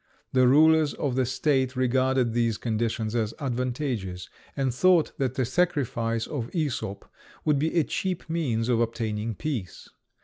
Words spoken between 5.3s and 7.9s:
the sacrifice of Æsop would be a